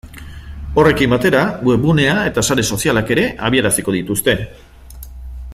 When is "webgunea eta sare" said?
1.69-2.67